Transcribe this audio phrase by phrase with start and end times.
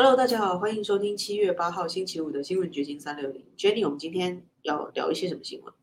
[0.00, 3.44] Hello，大家好，欢迎收听七月八号星期五的新闻掘金三六零。
[3.56, 5.74] Jenny，我们今天要聊一些什么新闻？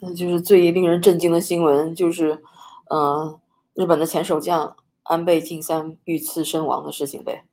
[0.00, 2.42] 那就是最令人震惊的新闻，就是，
[2.90, 3.40] 呃，
[3.74, 7.44] 日本的前首相安倍晋三遇刺身亡的事情呗。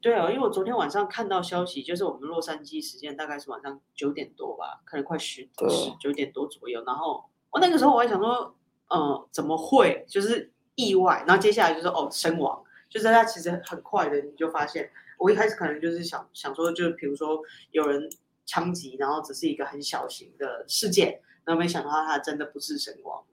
[0.00, 6.80] 对啊，因为我昨天晚上看到消息，就是我们洛杉矶时间大概是晚上九点多吧，可能快十对十九点多左右。
[6.86, 8.54] 然后我那个时候我还想说，
[8.88, 10.04] 呃，怎么会？
[10.08, 11.24] 就是意外。
[11.26, 12.62] 然后接下来就是哦，身亡，
[12.94, 17.40] 就是他其实很快的你就发现，我一开始可能就是想想说，就比如说
[17.72, 18.08] 有人
[18.46, 23.24] 枪击，然后只是一个很小型的事件，然后没想到他真的不是身亡。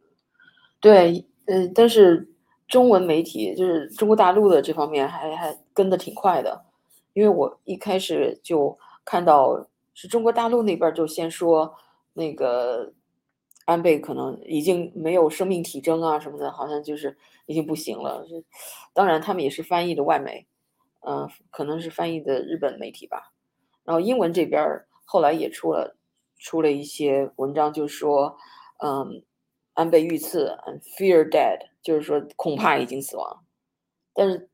[0.80, 2.28] 对，呃，但是
[2.68, 6.66] 中文媒体就是中国大陆的这方面还还跟得挺快的，
[7.14, 11.76] 因为我一开始就看到是中国大陆那边就先说
[12.14, 12.92] 那个
[13.66, 18.26] 安倍可能已经没有生命体征啊什么的，好像就是已经不行了。
[18.94, 20.48] 当然他们也是翻译的外媒，
[21.02, 23.34] 嗯、可能是翻译的日本媒体吧。
[23.84, 24.64] 然后英文这边
[25.06, 25.96] 后来也出了
[26.38, 28.38] 出了一些文章，就说，
[28.84, 29.24] 嗯，
[29.74, 30.58] 安倍遇刺
[30.98, 33.46] fear dead，就是说恐怕已经死亡，
[34.14, 34.50] 但是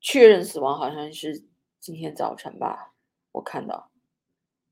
[0.00, 1.44] 确认死亡好像是
[1.78, 2.92] 今天早晨吧，
[3.32, 3.91] 我看到。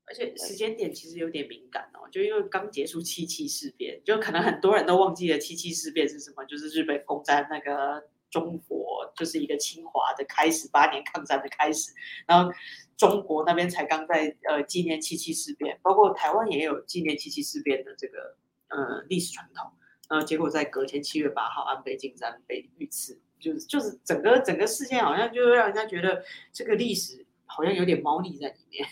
[0.05, 11.93] 而且时间点其实有点敏感哦，就因为刚结束七七事变，就可能很多人都忘记了七七事变是什么，就是日本攻占那个中国，就是一个侵华的开始，八年抗战的开始，
[12.27, 12.51] 然后
[12.97, 18.35] 中国那边才刚在呃纪念七七事变，包括台湾也有纪念七七事变的这个
[18.67, 19.71] 呃历史传统，
[20.09, 28.85] 然后结果在隔天七月八号，安倍晋三被遇刺，就是就是整个整个事件好像就让人家觉得这个历史好像有点猫腻在里面。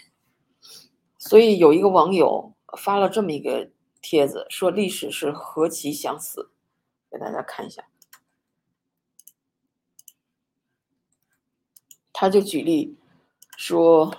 [1.29, 3.69] 所以有一个网友发了这么一个
[4.01, 6.49] 帖子，说历史是何其相似，
[7.11, 7.87] 给大家看一下。
[12.11, 12.97] 他就举例
[13.57, 14.11] 说，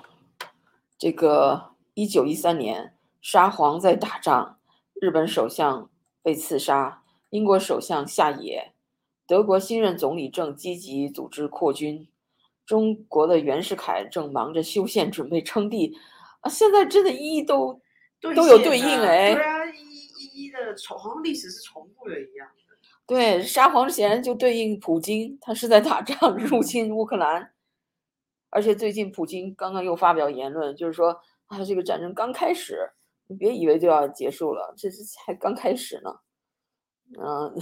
[0.97, 4.61] 这个一九一三年沙皇在打仗，
[4.95, 5.91] 日本首相
[6.23, 8.73] 被刺杀，英国首相下野，
[9.27, 12.07] 德国新任总理正积极组织扩军，
[12.65, 15.99] 中国的袁世凯正忙着修宪，准备称帝。
[16.41, 17.81] 啊，现在真的一一都
[18.21, 22.49] 对都有对应哎对啊，一一的重，好像历史是重复的一样。
[23.07, 27.53] 对，沙皇显然就对应普京，他是在打仗入侵乌克兰，
[28.51, 32.93] 而且最近普京刚刚又发表言论，就是说啊，这个战争刚开始，
[33.27, 36.21] 你别以为就要结束了，这是才刚开始呢。
[37.19, 37.53] 嗯，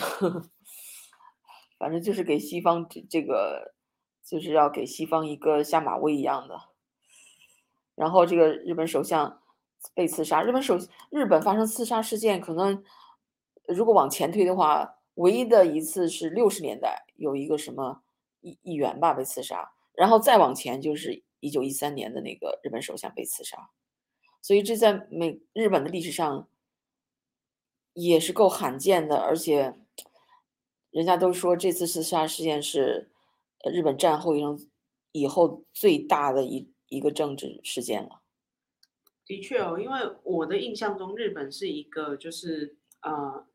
[1.81, 3.73] 反正就是给西方这这个，
[4.23, 6.68] 就是要给西方一个下马威一样的。
[7.99, 9.43] 然后这个日本首相
[9.93, 10.79] 被刺杀，日本首
[11.11, 12.85] 日本发生刺杀事件，可能
[13.67, 18.03] 如果往前推的话，唯一的一次是六十年代有一个什么
[18.41, 23.71] 议议员吧被刺杀，然后再往前就是一九一三年的那个日本首相被刺杀，
[24.41, 26.49] 所以这在美日本的历史上
[27.95, 29.75] 也是够罕见的，而且
[30.91, 33.11] 人家都说这次刺杀事件是
[33.65, 34.57] 日本战后以后
[35.11, 38.21] 以后最大的一一个政治事件了。
[39.27, 43.47] 的确哦，因为我的印象中，日本是一个就是呃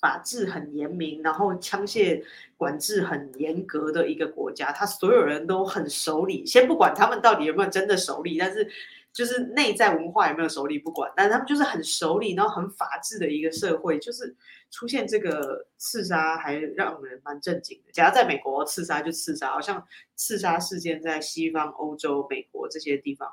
[0.00, 2.22] 法治很严明，然后枪械
[2.56, 6.46] 管制很严格的一个国家，他所有人都很守礼。
[6.46, 8.70] 先不管他们到底有没有真的守礼，但是
[9.12, 14.36] 就是内在文化有没有守礼不管，但是他们就是很守礼，然后很法治的一个社会，就是
[14.70, 17.90] 出现这个刺杀还让人蛮震惊的。
[17.90, 23.28] 假如在美国刺杀就刺杀，好像刺杀事件在西方、欧洲、美国这些地方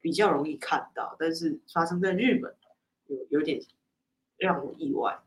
[0.00, 2.54] 比较容易看到，但是发生在日本
[3.06, 3.60] 有有点
[4.36, 5.18] 让我意外，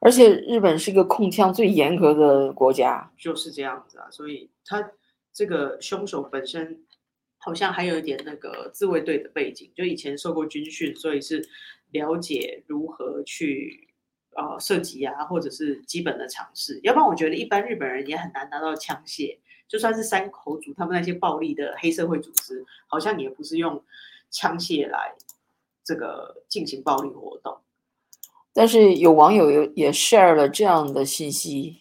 [0.00, 4.08] 而且日本是一个控枪最严格的国家，就是这样子啊。
[4.10, 4.92] 所以他
[5.32, 6.80] 这个凶手本身
[7.42, 11.48] 好像还有一点那个自卫队的背景，就以前受过军训，所以是
[11.90, 13.88] 了解如何去
[14.36, 16.78] 呃射击啊，或者是基本的常识。
[16.82, 23.82] 要不然我觉得一般日本人也很难拿到枪械，就算是山口组他们那些暴力的黑社会组织，好像也不是用
[24.30, 25.14] 枪械来
[25.82, 27.56] 这个进行暴力活动。
[28.52, 31.78] 但是有网友有也 share 了这样的信息，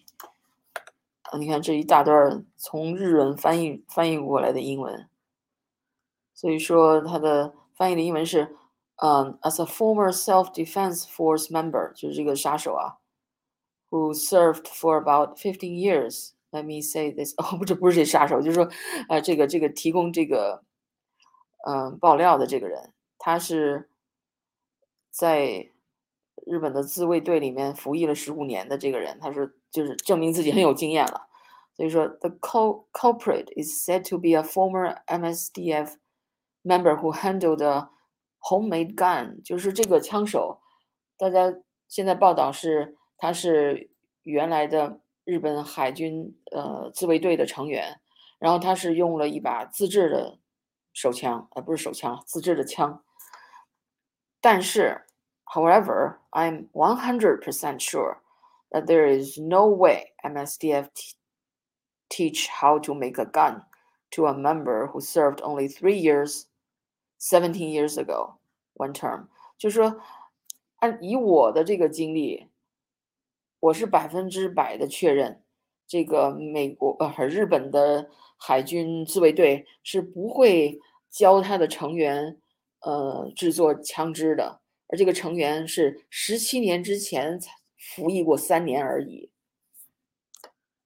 [1.37, 5.08] 你看这一大段从日文翻译翻译过来的英文，
[6.38, 8.56] 所以说它的翻译的英文是，
[8.96, 12.98] 嗯、a s a former self-defense force member，就是这个杀手啊，
[13.90, 18.68] who served for about fifteen years。Let me say this，哦，不，这不是这杀手，就是说，
[19.08, 20.62] 呃，这个这个提供这个，
[21.66, 23.90] 嗯、爆料的这个人，他是
[25.10, 25.70] 在
[26.46, 31.26] 日本的自卫队里面服役了十五年的这个人，他说就是证明自己很有经验了，
[31.76, 35.94] 所以说，the cul culprit is said to be a former MSDF
[36.68, 37.88] member who handled a
[38.40, 40.60] homemade gun，就是这个枪手，
[41.16, 41.54] 大家
[41.88, 43.90] 现在报道是他是
[44.22, 48.00] 原来的日本海军呃自卫队的成员，
[48.38, 50.38] 然后他是用了一把自制的
[50.92, 53.02] 手枪，呃不是手枪，自制的枪。
[54.40, 55.06] 但是，
[55.46, 58.18] however, I'm 100% sure
[58.70, 60.88] that there is no way MSDF
[62.10, 63.62] teach how to make a gun
[64.10, 66.44] to a member who served only three years,
[67.19, 68.37] Seventeen years ago,
[68.75, 69.27] one term。
[69.57, 69.99] 就是说，
[70.77, 72.47] 按以我的这个经历，
[73.59, 75.43] 我是百分之百的确认，
[75.85, 80.79] 这个美国呃日本的海军自卫队是不会
[81.09, 82.39] 教他的成员
[82.79, 89.29] 呃制作枪支的，而这个成员是十七年之前才服役过三年而已。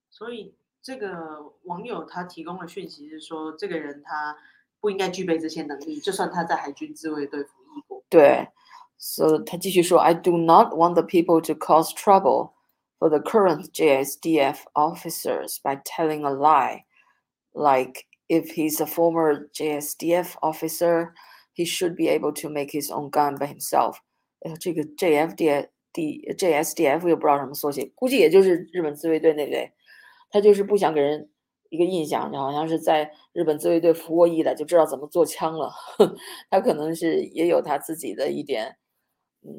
[0.09, 4.35] 所以这个网友他提供的讯息是说，这个人他
[4.82, 8.02] 不应该具备这些能力，就算他在海军自卫队服役过。
[8.08, 8.48] 对，
[8.96, 12.52] 所以他继续说，I do not want the people to cause trouble
[12.98, 16.84] for the current JSDF officers by telling a lie,
[17.52, 21.12] like if he's a former JSDF officer,
[21.54, 23.96] he should be able to make his own gun by himself.
[24.40, 29.72] 呃，这个 JFD D JSDF 又不知道什么缩写，估计也就是日本自卫队那类。
[30.30, 31.28] 他就是不想给人
[31.73, 35.73] 一个印象，就好像是在日本自卫队服过役的，就知道怎么做枪了。
[36.51, 38.77] 他可能是也有他自己的一点，
[39.41, 39.49] 嗯，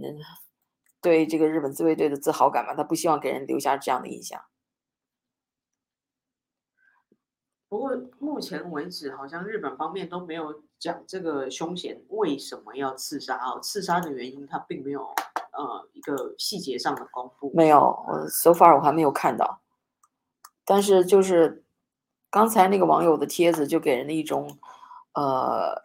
[1.03, 2.73] 对这个日本自卫队的自豪感吧。
[2.73, 4.41] 他不希望给人留下这样的印象。
[7.69, 7.91] 不过
[8.21, 17.51] 目前为止，好像日本方面都没有讲这个凶嫌为什么要刺杀哦，刺杀的原因他并没有呃一个细节上的公布。
[17.57, 19.63] 没有，我 so far 我还没有看到。
[20.65, 21.64] 但是就是
[22.35, 24.59] 刚才那个网友的帖子，就给人的一种，
[25.13, 25.81] 呃，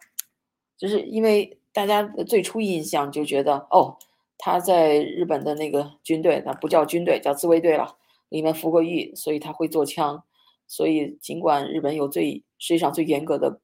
[0.76, 3.96] 就是因为大家的最初印象就觉得，哦，
[4.36, 7.96] 他在日本的那个军队，那不叫军队，叫自卫队了，
[8.30, 10.24] 里面服过役，所以他会做枪。
[10.66, 13.60] 所以尽管日本有最世界上最严格的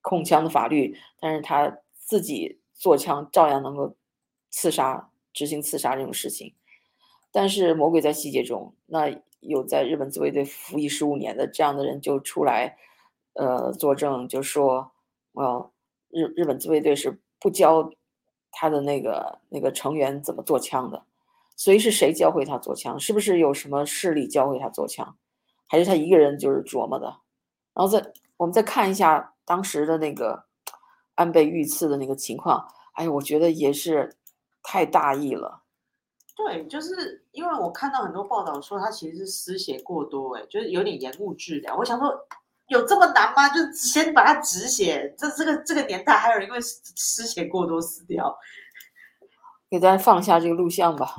[0.00, 3.94] 控枪的法律，但是他自己做枪照样能够
[4.48, 6.54] 刺杀、执行刺杀这种事情。
[7.30, 9.20] 但是魔鬼在细节中，那。
[9.40, 12.76] 有在日本自卫队服役十五年的这样的人就出来，
[13.34, 14.90] 呃，作证就说，
[15.32, 15.70] 呃，
[16.08, 17.90] 日日本自卫队是不教
[18.50, 21.04] 他的那个那个成员怎么做枪的，
[21.54, 22.98] 所以是谁教会他做枪？
[22.98, 25.16] 是不是有什么势力教会他做枪？
[25.68, 27.06] 还是他一个人就是琢磨的？
[27.74, 30.44] 然后再我们再看一下当时的那个
[31.14, 34.16] 安倍遇刺的那个情况，哎，我觉得也是
[34.62, 35.62] 太大意了。
[36.36, 41.74] 对，就是因为我看到很多报道说他其实是失血过多，哎，就是有点延误治疗。
[41.74, 42.14] 我想说，
[42.68, 43.48] 有这么难吗？
[43.48, 45.14] 就先把他止血？
[45.16, 48.36] 这这个这个年代还有人因为失血过多死掉？
[49.70, 51.16] 给大家放下这个录像吧。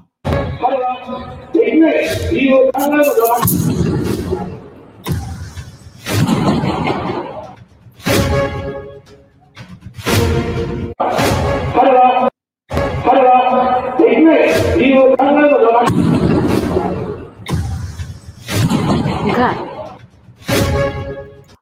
[19.38, 19.56] 看，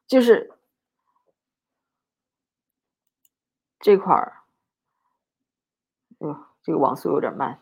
[0.06, 0.50] 就是
[3.80, 4.44] 这块儿，
[6.20, 7.60] 哟，这个网速有点慢。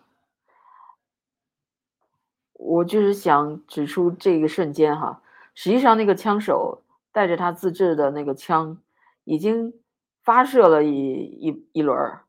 [2.52, 5.20] 我就是想指出这个瞬间哈，
[5.52, 8.80] 实际上那个枪手带着他自制的那个枪，
[9.24, 9.74] 已经
[10.22, 12.24] 发射了一一一轮儿。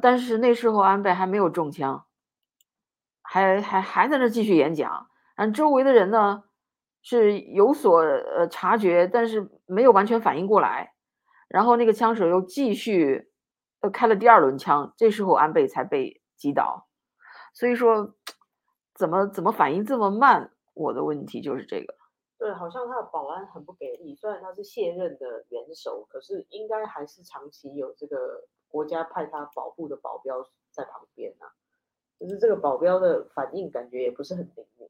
[0.00, 2.04] 但是那时候安倍还没有中枪，
[3.22, 5.08] 还还还在那继续演讲。
[5.34, 6.44] 嗯，周围的人呢
[7.08, 10.92] 是有所呃察觉，但是没有完全反应过来。
[11.48, 13.30] 然后那个枪手又继续
[13.80, 16.88] 呃开了第二轮枪，这时候安倍才被击倒。
[17.54, 18.14] 所以说，
[18.94, 20.52] 怎么怎么反应这么慢？
[20.74, 21.94] 我的问题就是这个。
[22.38, 24.14] 对，好像他的保安很不给力。
[24.14, 28.46] 虽然他是卸任的元首，可是应该还是长期有这个。
[28.70, 31.46] 国家派他保护的保镖在旁边呢，
[32.20, 34.86] 就是这个保镖的反应感觉也不是很灵敏。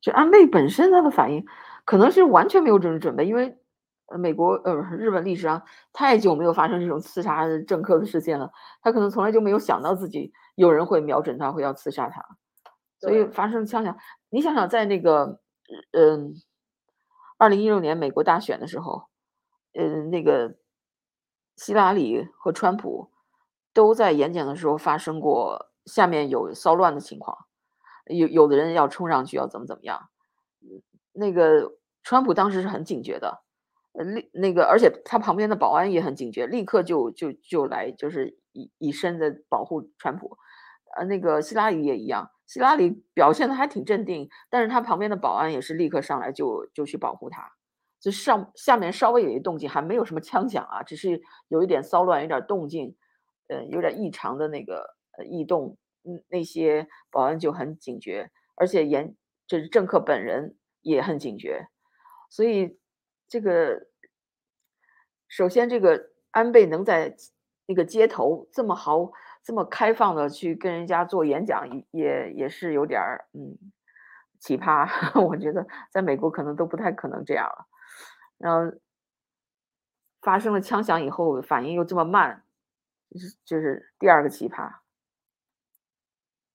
[0.00, 1.44] 就安倍本身他的反应
[1.84, 3.58] 可能是完全没有这种准备，因为
[4.06, 8.50] 呃美国呃日本历史上太久没有发生这种刺杀政客的事件了，
[8.82, 12.24] 他可能从来就没有想到自己有人会瞄准他会要刺杀他，
[12.98, 13.96] 所以发生枪响。
[14.28, 15.40] 你想想在那个
[15.92, 16.34] 嗯
[17.38, 19.04] 二零一六年美国大选的时候，
[19.74, 20.56] 嗯那个。
[21.56, 23.10] 希拉里和川普
[23.74, 27.36] 都在演讲的时候发生过下面有骚乱的情况，
[28.10, 30.08] 有有的人要冲上去要怎么怎么样，
[31.12, 33.42] 那个川普当时是很警觉的，
[33.92, 40.36] 呃，立那个，而且他旁边的保安也很警觉，立刻就就就来，就是以以身的保护川普。
[40.96, 47.52] 呃，那个希拉里也一样，希拉里表现的还挺镇定，但是他旁边的保安也是立刻上来就就去保护他。
[48.00, 52.96] 就上下面稍微有一动静，还没有什么枪响啊，只是有一点骚乱，有点动静，
[53.48, 59.14] 呃，有点异常的那个呃异动，嗯，那些保安就很警觉，而且严，
[59.46, 61.68] 就是政客本人也很警觉。
[62.30, 62.78] 所以，
[63.28, 63.86] 这个
[65.28, 67.14] 首先，这个安倍能在
[67.66, 69.10] 那个街头这么豪、
[69.42, 73.56] 这么开放的去跟人家做演讲，也也是有点儿嗯
[74.38, 74.88] 奇葩。
[75.24, 77.66] 我觉得在美国可能都不太可能这样了。
[78.38, 78.76] 然后
[80.22, 82.44] 发生了枪响以后，反应又这么慢，
[83.10, 84.72] 就是就是第二个奇葩。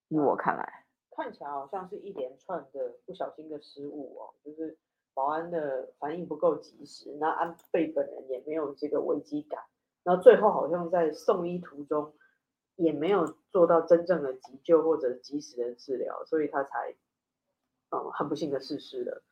[0.09, 4.77] 依我看来，看起来好像是一连串的不小心的失误哦，就是。
[5.17, 9.63] 保安的反应不够及时，那安倍本人也没有这个危机感，
[10.03, 12.13] 然后最后好像在送医途中
[12.75, 16.93] 也没有做到真正的急救或者及时的治疗，所以他才
[17.91, 19.23] 嗯很不幸的逝世了。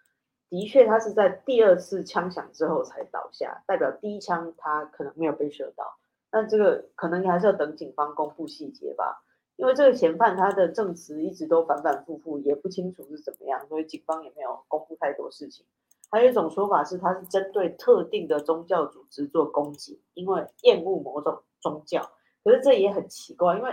[0.49, 5.97] 的确，他是在第二次枪响之后才倒下，代表第一枪他可能没有被射到，
[6.31, 9.21] 但这个可能你还是要等警方公布细节吧。
[9.63, 15.65] 因为这个嫌犯他的证词一直都反反复复，也不清楚是怎么样，所以警方也没有公布太多事情。
[16.11, 22.11] 还有一种说法是，他是针对特定的宗教组织做攻击，因为厌恶某种宗教。
[22.43, 23.71] 可是这也很奇怪，因为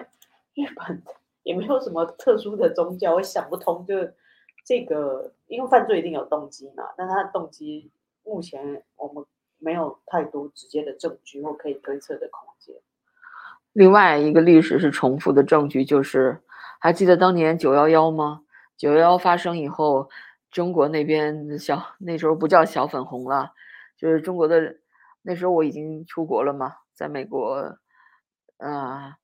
[0.54, 1.02] 日本
[1.42, 3.84] 也没有什么特殊的宗教，我想不通。
[3.84, 4.14] 就是
[4.64, 7.90] 这个，因为犯罪一定有动机嘛，但他的动机
[8.22, 9.24] 目前我们
[9.58, 12.76] 没有太多直接的证据或可以推测的空间。
[13.72, 16.42] 另外一个历史是重复的证据，就是
[16.80, 18.42] 还记得当年九幺幺吗？
[18.76, 20.10] 九幺幺发生以后，
[20.50, 23.52] 中国那边小那时候不叫小粉红了，
[23.96, 24.76] 就是中国的
[25.22, 27.78] 那时候我已经出国了嘛，在美国
[28.58, 29.16] 啊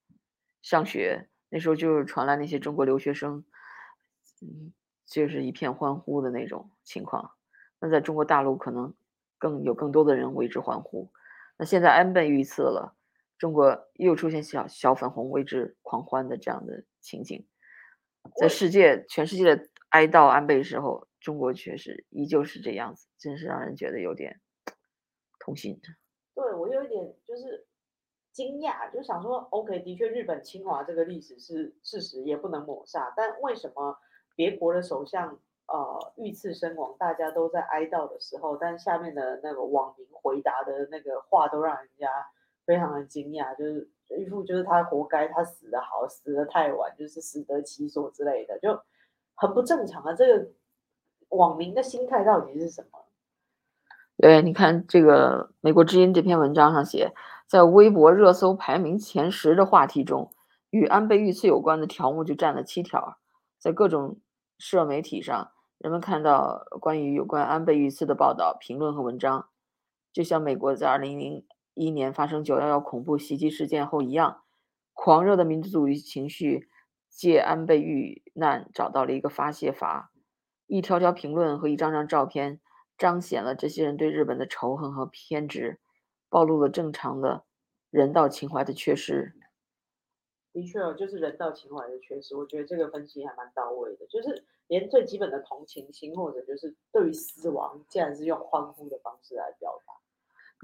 [0.62, 3.44] 上学，那时候就是传来那些中国留学生，
[4.42, 4.72] 嗯，
[5.06, 7.32] 就是一片欢呼的那种情况。
[7.80, 8.94] 那在中国大陆可能
[9.38, 11.10] 更有更多的人为之欢呼。
[11.58, 12.95] 那现在安倍遇刺了。
[13.38, 17.46] 中国又出现小小粉红为之狂欢的这样的情景，
[18.40, 24.40] 在世界全世界的哀悼安倍时候，中国确实依旧是这样子，真是让人觉得有点
[25.38, 25.78] 痛心。
[26.34, 27.66] 对我有一点就是
[28.32, 33.98] 惊讶，就想说，OK，的确日本侵华这个历史是事实，也不能抹杀，但为什么
[34.34, 35.38] 别国的首相
[35.68, 42.08] 呃遇刺身亡，大家都在哀悼的时候，但下面的那个网民回答的那个话都让人家。
[42.66, 48.78] 非常的惊讶，就是一副就是他活该，他死的好，死的太晚，就是死得其所之类的，就
[49.36, 50.12] 很不正常啊！
[50.12, 50.48] 这个
[51.28, 52.98] 网民的心态到底是什么？
[54.16, 57.12] 对，你看这个美国之音这篇文章上写，
[57.46, 60.32] 在微博热搜排名前十的话题中，
[60.70, 63.18] 与安倍遇刺有关的条目就占了七条，
[63.58, 64.18] 在各种
[64.58, 69.48] 社媒体上，人们看到关于有关安倍遇刺的报道、评论和文章，
[70.12, 71.44] 就像美国在二零零。
[71.76, 74.42] 一年发生九幺幺恐怖袭击事件后一样，
[74.94, 76.70] 狂热的民族主义情绪
[77.10, 80.10] 借安倍遇难找到了一个发泄阀。
[80.66, 82.60] 一条条评论和一张张照片
[82.96, 85.78] 彰显了这些人对日本的仇恨和偏执，
[86.30, 87.44] 暴露了正常的
[87.90, 89.34] 人道情怀的缺失。
[90.54, 92.34] 的确，就是人道情怀的缺失。
[92.34, 99.92] 我觉得这个分析还蛮到位的，就是连最基本的同情心或者就是对于死亡，竟然是用欢呼的方式来表达。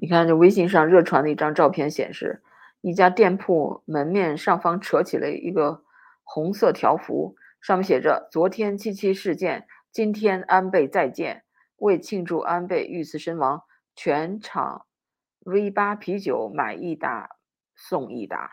[0.02, 2.42] 你看，这微信上热传的一张照片显示，
[2.80, 5.84] 一家店铺门面上方扯起了一个
[6.24, 11.44] 红色条幅，上面写着“昨天七七事件，今天安倍再见”。
[11.78, 13.62] 为庆祝安倍遇刺身亡，
[13.94, 14.86] 全场
[15.44, 17.36] V 八啤酒买一打
[17.76, 18.50] 送一打。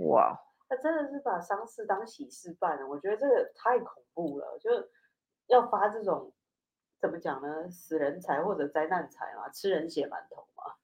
[0.00, 2.86] 哇，他真的是把丧事当喜事办了。
[2.86, 4.70] 我觉得这个太恐怖了，就
[5.46, 6.34] 要发这种。
[7.06, 7.70] 怎么讲呢？
[7.70, 10.74] 死人财或者灾难财嘛，吃人血馒头嘛。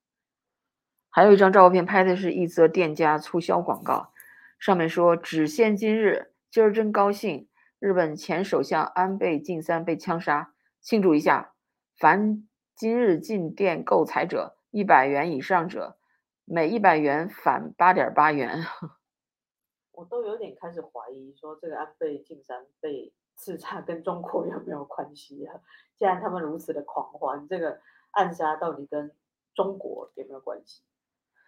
[1.11, 4.13] 还有一张照片，拍的是一则店家促销广告，
[4.57, 7.49] 上面说：“只限今日，今儿真高兴！
[7.81, 11.55] 日本前首相安倍晋三被枪杀，庆祝一下！
[11.99, 15.99] 凡今日进店购彩者，一百元以上者，
[16.45, 18.65] 每一百元返八点八元。
[19.91, 23.13] ”我都有点开始怀疑，说这个安倍晋三被。
[23.43, 25.59] 刺杀跟中国有没有关系啊？
[25.97, 27.81] 既然他们如此的狂欢，这个
[28.13, 29.11] 暗杀到底跟
[29.53, 30.85] 中国有没有关系？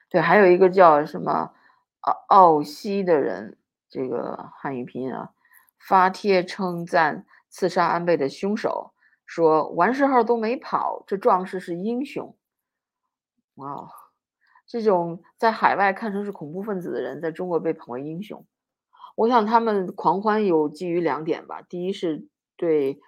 [0.09, 1.55] 对，还有一个叫什么
[2.01, 3.57] 奥奥西的人，
[3.89, 5.33] 这个汉语拼音啊，
[5.79, 8.93] 发帖称赞刺杀安倍的凶手，
[9.25, 12.37] 说完事后都没跑，这壮士是英雄。
[13.55, 13.89] 哇，哦
[14.67, 18.45] 这种在海外看成是恐怖分子的人，在中国被捧为英雄。
[19.15, 23.01] 我想他们狂欢有基于两点吧，第一是对，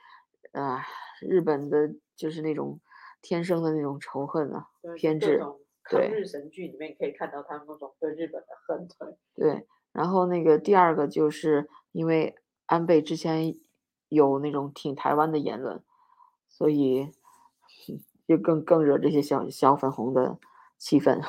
[0.53, 0.81] 呃，
[1.21, 2.81] 日本的就是那种
[3.21, 5.43] 天生的那种仇恨啊、偏执。
[5.89, 8.89] 对日神剧里面可以看到他们那种对日本的恨。
[9.37, 12.35] 对，然后那个第二个就是因为
[12.67, 13.55] 安倍之前
[14.09, 15.81] 有那种挺台湾的言论，
[16.49, 17.13] 所以
[18.27, 20.39] 就更更惹这些小小粉红的
[20.77, 21.23] 气氛。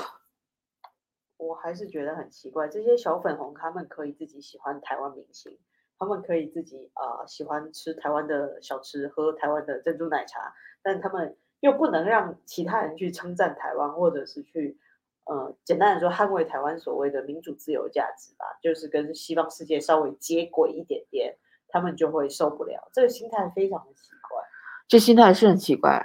[1.38, 5.56] 我还是觉得很奇怪，这些小粉红他们可以自己喜欢台湾明星，
[6.00, 10.52] 他们可以自己啊喜欢吃台湾的小吃，喝台湾的珍珠奶茶，
[10.82, 14.80] 但他们又不能让其他人去称赞台湾，或者是去
[15.26, 22.90] 呃简单的说捍卫台湾所谓的民主自由价值吧，就是跟西方世界稍微接轨一点点，他们就会受不了。
[22.92, 24.44] 这个心态非常的奇怪，
[24.88, 26.04] 这心态是很奇怪，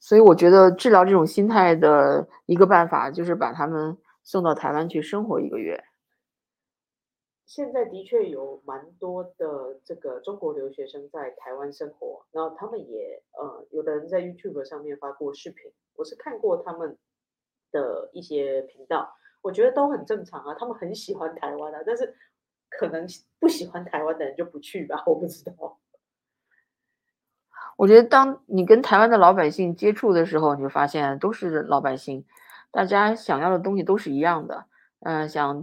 [0.00, 3.98] 所以我觉得治疗这种心态的一个办法就是把他们。
[4.24, 5.84] 送到台湾去生活一个月。
[7.46, 16.96] 现在的确有蛮多的这个中国留学生在台湾生活，然后他们也呃，有的人在 YouTube 上面发过视频，我是看过他们
[17.70, 22.16] 的一些频道，我觉得都很正常啊，他们很喜欢台湾啊，但是
[22.70, 23.06] 可能
[23.38, 25.78] 不喜欢台湾的人就不去吧， 我不知道。
[27.76, 32.24] 我觉得当你跟台湾的老百姓接触的时候，你就发现都是老百姓。
[32.74, 34.66] 大家想要的东西都是一样的，
[34.98, 35.62] 嗯，想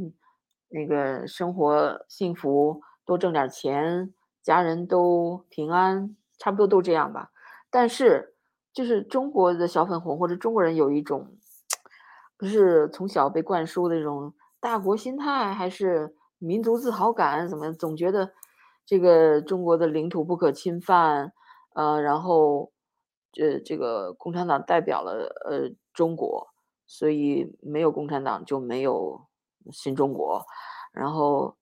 [0.69, 7.31] 那个生活幸福，多挣点钱，家人都平安，差不多都这样吧。
[7.69, 8.37] 但是，
[8.71, 11.35] 就是中国的小粉红或者中国人有一种，
[12.37, 18.31] 不是从小被灌输的这种大国心态，还是民族自豪感，怎么总觉得
[18.85, 21.33] 这个中国的领土不可侵犯，
[21.75, 22.71] 呃，然后，
[23.33, 26.50] 这这个共产党代表了呃中国。
[26.93, 29.25] 所以没有共产党就没有
[29.71, 30.45] 新中国，
[30.91, 31.57] 然后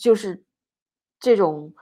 [0.00, 0.44] 就是
[1.18, 1.74] 这种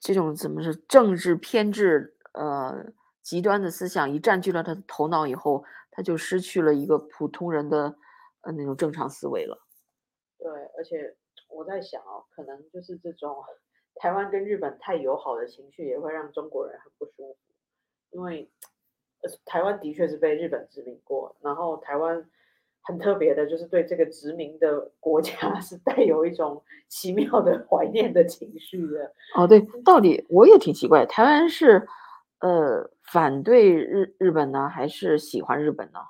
[0.00, 2.92] 这种怎么是政治偏执呃
[3.22, 7.96] 极端的思想一占据了他的头脑以后，他就失去了一个普通人的
[8.40, 9.64] 呃那种正常思维了。
[10.38, 11.16] 对，而且
[11.48, 13.36] 我在想哦，可能就是这种
[13.94, 17.38] 台湾跟日本太友好的情绪也会让中国人很不舒服，
[18.10, 18.50] 因为。
[19.44, 22.28] 台湾的确是被日本殖民过，然后台湾
[22.82, 29.12] 很特别的，就是对这个殖民的国家 是带有一种奇妙的怀念的情绪的。
[29.36, 31.86] 哦，对，到底我也挺奇怪，台湾是
[32.40, 36.00] 呃反对日日本呢，还是喜欢日本呢？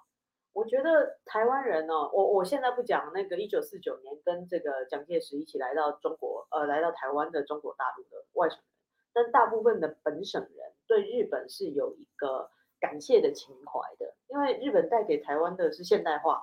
[0.54, 8.64] 我觉得台湾人呢，我我现在不讲那个一九四九年跟这个蒋介石一起来到中国，呃，来到台湾的中国大陆的外省人，
[9.12, 12.48] 但大部分的本省人对日本是有一个。
[12.82, 16.42] 感谢的情怀的，因为日本带给台湾的是现代化，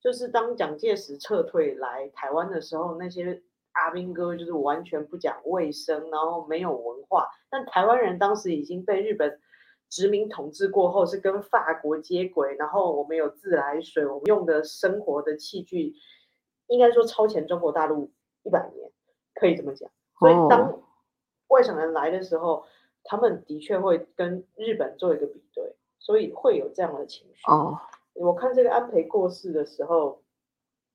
[0.00, 3.42] 就是当蒋介石撤退来台湾的时候，那些
[3.72, 7.28] 阿兵哥就是完全不讲卫生，然后没有文化。
[7.50, 9.38] 但台湾人当时已经被日本
[9.90, 15.92] 殖民统治过后，是跟法国接轨，然后我们有自来水，我们用的生活的器具，
[16.68, 18.10] 应该说超前中国大陆
[18.42, 18.90] 一百年，
[19.34, 19.90] 可以这么讲。
[20.18, 20.80] 所以当
[21.48, 22.64] 外省人来的时候。
[23.04, 27.42] 他们的确会跟日本做一个比对，所以会有这样的情绪。
[27.46, 27.78] 哦，
[28.14, 30.22] 我看这个安倍过世的时候，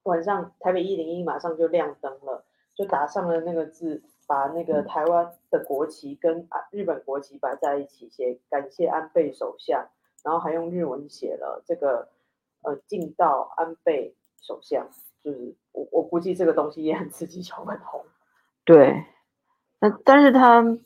[0.04, 2.44] 晚上台北一零一马上就亮灯了，
[2.76, 9.88] 就打上了那个字，把那个台湾的国旗跟啊日本国旗摆在一起，写感谢安倍首相，
[10.24, 12.10] 然后还用日文写了这个
[12.64, 14.90] 呃敬道安倍首相，
[15.24, 18.04] 就是我我估计这个东西也很刺激小粉红。
[18.66, 19.06] 对，
[19.80, 20.80] 但但是他。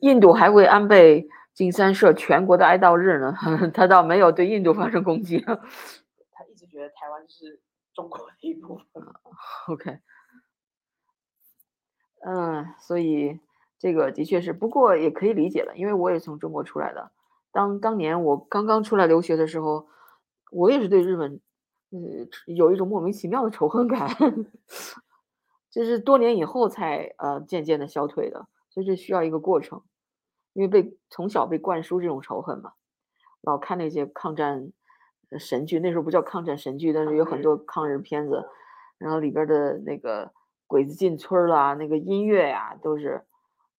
[0.00, 3.34] 印度还为安倍晋三设全国的哀悼日呢，
[3.74, 5.38] 他倒没有对印度发生攻击。
[6.30, 7.60] 他一直觉得台湾是
[7.94, 9.02] 中国的一部分。
[9.68, 9.98] OK，
[12.26, 13.40] 嗯，所以
[13.78, 17.10] 这个的确是，不过也可以理解了，因为我也从中国出来的。
[17.52, 19.88] 当当年我刚刚出来留学的时候，
[20.52, 21.40] 我也是对日本，
[21.90, 24.08] 嗯，有一种莫名其妙的仇恨感，
[25.70, 28.46] 就是多年以后才呃渐渐的消退的。
[28.76, 29.82] 所以这需要一个过程，
[30.52, 32.74] 因为被从小被灌输这种仇恨嘛，
[33.40, 34.70] 老看那些抗战
[35.38, 38.44] 神剧，那时候不叫抗战神剧，但是有很多抗日片子，
[38.98, 40.30] 然后里边的那个
[40.66, 43.24] 鬼子进村啦，那个音乐呀，都是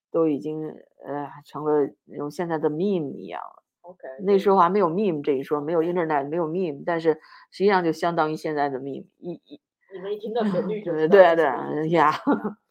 [0.10, 0.68] 都已经
[1.06, 3.64] 呃成了那种现在的 meme 一样了。
[3.82, 7.14] OK，那时候还没有 meme 这一说，没有 internet，没有 meme，但是
[7.52, 9.06] 实际上就相当于现在的 meme。
[9.20, 9.62] 一一
[9.94, 12.12] 你们一听到旋律就 对对对呀。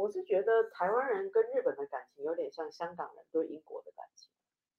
[0.00, 4.30] 我是觉得台湾人跟日本的感情有点像香港人对英国的感情，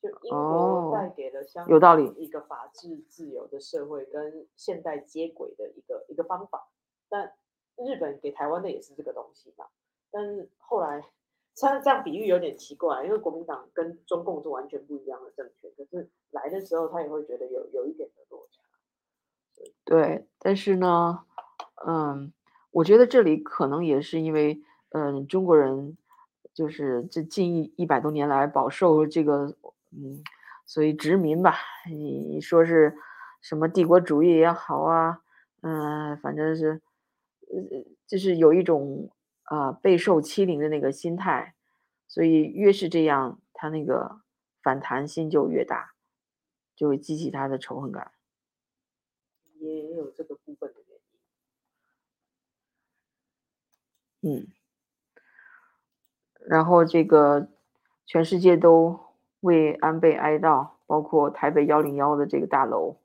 [0.01, 6.67] 就英国带给了香有道理一个法治自由的社会跟现代接轨的一个一个方法，
[7.07, 7.35] 但
[7.75, 9.67] 日本给台湾的也是这个东西嘛。
[10.09, 11.05] 但是后来，
[11.53, 18.59] 虽然这样比喻有点奇怪，因为国民党跟中共是完全不一样的政权，可是来的时候他也会觉得有有一点的落差。
[19.85, 21.25] 对，但是呢，
[21.85, 22.33] 嗯，
[22.71, 24.59] 我觉得这里可能也是因为，
[24.91, 25.97] 嗯，中国人
[26.53, 29.55] 就是这近一一百多年来饱受这个，
[29.91, 30.23] 嗯，
[30.65, 31.55] 所以殖民吧，
[31.89, 32.97] 你说是
[33.41, 35.21] 什么帝国主义也好啊，
[35.61, 36.81] 嗯，反正是，
[37.47, 39.09] 呃，就是有一种
[39.43, 41.55] 啊备受欺凌的那个心态，
[42.07, 44.21] 所以越是这样，他那个
[44.61, 45.93] 反弹心就越大，
[46.75, 48.11] 就会激起他的仇恨感。
[49.59, 50.99] 也有这个部分的原
[54.31, 54.39] 因。
[54.39, 54.47] 嗯，
[56.47, 57.47] 然后这个
[58.05, 58.99] 全世界都
[59.39, 62.97] 为安倍哀悼，包括台北幺零幺的这个大楼。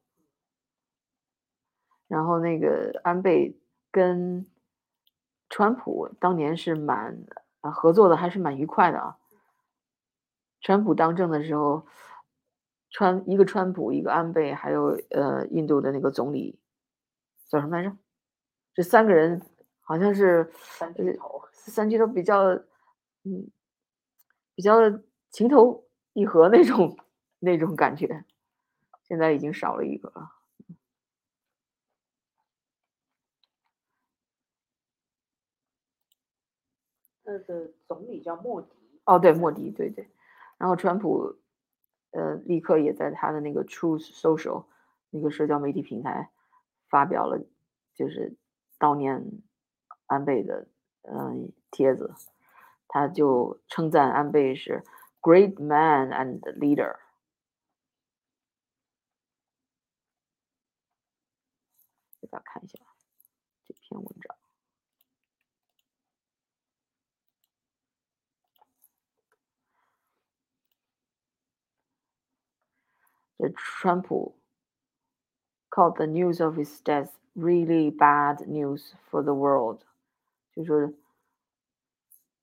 [2.08, 3.58] 然后那个安倍
[3.90, 4.46] 跟
[5.48, 7.24] 川普当年是蛮
[7.60, 9.18] 啊合作的，还是蛮愉快的啊。
[10.60, 11.86] 川普当政的时候。
[12.88, 16.58] 川一个川普，一个安倍，还有呃印度的那个总理
[17.46, 17.94] 叫什么来着？
[18.72, 19.42] 这三个人
[19.82, 22.58] 好像是三巨头，三巨头比较
[23.26, 23.50] 嗯
[24.54, 24.78] 比较
[25.30, 25.84] 情投
[26.14, 26.96] 意合那种
[27.40, 28.24] 那种感觉，
[29.02, 30.32] 现在已经少了一个了。
[37.24, 38.68] 那个总理叫莫迪。
[39.04, 40.08] 哦，对，莫迪，对对。
[40.56, 41.36] 然后川普。
[42.12, 44.64] 呃，立刻也在他的那个 Truth Social
[45.10, 46.30] 那个社交媒体平台
[46.88, 47.44] 发表了，
[47.94, 48.34] 就是
[48.78, 49.22] 悼念
[50.06, 50.66] 安倍的
[51.02, 52.14] 嗯帖子，
[52.87, 54.83] 他就称赞安倍是
[55.21, 56.97] Great man and leader。
[62.19, 62.77] 给大家看一下
[63.65, 64.35] 这篇文章。
[73.41, 74.05] the Trump
[75.71, 79.79] called the news of his death really bad news for the world，
[80.53, 80.93] 就是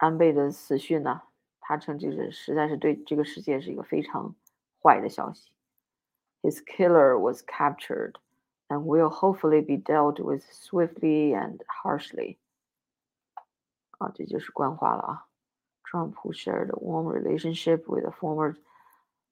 [0.02, 1.24] 安倍的死讯呢、啊，
[1.60, 4.34] 他称这个实在是对这个世界是一个非常
[4.82, 5.50] 坏的消息。
[6.42, 8.14] His killer was captured
[8.68, 12.38] and will hopefully be dealt with swiftly and harshly。
[13.98, 15.28] 啊，这就是官话了啊。
[15.84, 18.56] Trump, who shared a warm relationship with a former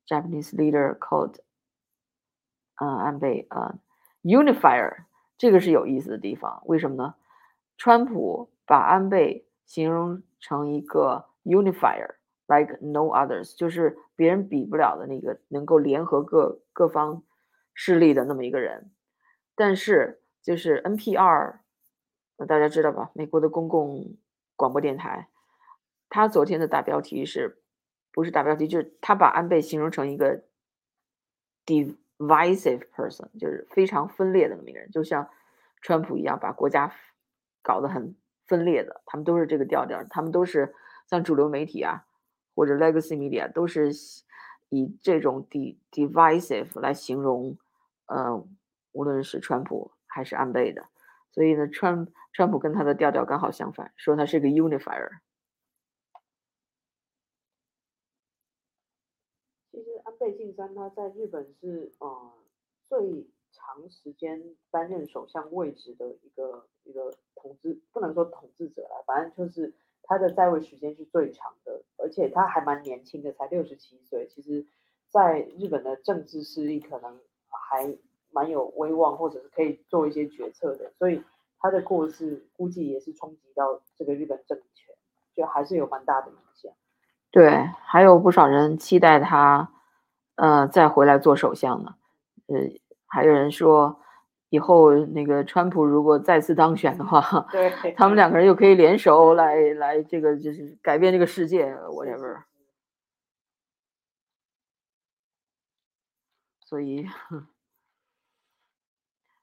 [0.07, 1.37] Japanese leader called
[2.77, 3.79] 嗯，安倍啊，
[4.23, 5.05] unifier
[5.39, 7.15] 这个是有意思的地方，为什么呢？
[7.77, 17.24] 川普把安倍形容 成一个 unifier，like no others，就是别人比不了的那个能够联合各各方
[17.74, 18.92] 势力的那么一个人。
[19.56, 21.60] 但是就是 NPR，
[22.48, 23.12] 大家知道吧？
[23.14, 24.18] 美国的公共
[24.56, 25.30] 广播电台，
[26.10, 27.62] 他昨天的大标题是，
[28.12, 30.44] 不是大标题，就是他把安倍形容成一个
[31.66, 35.30] divisive person 就是非常分裂的那么一个人，就像
[35.82, 36.92] 川普一样，把国家
[37.62, 38.16] 搞得很
[38.52, 40.76] 分裂的，他们都是这个调调，他们都是
[41.08, 42.06] 像主流媒体啊
[42.54, 43.94] 或者 legacy media 都是
[44.68, 47.58] 以这种 d divisive 来形容，
[48.08, 48.46] 呃，
[48.92, 50.90] 无论是川普还是安倍的，
[51.32, 55.20] 所以呢，川川普跟他的调调刚好相反，说他是个 unifier。
[59.72, 62.34] 其实安倍晋三他在日本是呃
[62.84, 63.26] 最
[63.62, 74.28] 长时间担任首相位置的一个一个统治，不能说统治者啦，反正就是他的在位时间是最长的，而且他还蛮年轻的，才六十七岁。
[74.28, 74.66] 其实，
[75.10, 77.96] 在日本的政治势力可能还
[78.32, 81.24] 蛮有威望，或者是可以做一些决策的，所以
[81.60, 84.96] 他的过世估计也是冲击到这个日本政权，
[85.36, 86.72] 就还是有蛮大的影响。
[87.30, 87.50] 对，
[87.86, 89.72] 还有不少人期待他。
[90.36, 91.96] 呃，再回来做首相呢？
[92.48, 92.56] 呃，
[93.14, 94.02] 还有人说，
[94.48, 97.22] 以后那个川普如果再次当选的话，
[97.52, 102.44] 对， 他们两个人又可以联手来来这个就是改变这个世界，whatever。
[106.66, 107.06] 所以，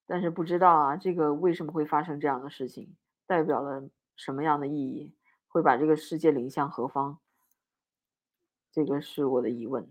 [0.07, 5.15] 但是不知道啊，这个为什么会发生这样的事情，代表了什么样的意义？
[5.47, 7.19] 会把这个世界领向何方？
[8.73, 9.91] 这个是我的疑问。